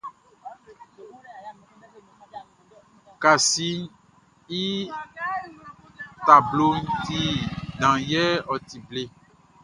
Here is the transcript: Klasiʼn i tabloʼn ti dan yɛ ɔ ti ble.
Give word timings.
Klasiʼn 3.21 3.81
i 4.61 4.63
tabloʼn 6.25 6.79
ti 7.05 7.21
dan 7.79 7.95
yɛ 8.11 8.23
ɔ 8.51 8.55
ti 8.67 8.77
ble. 8.87 9.03